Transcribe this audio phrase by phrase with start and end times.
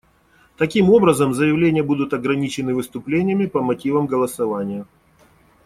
[0.57, 4.85] Таким образом, заявления будут ограничены выступлениями по мотивам голосования.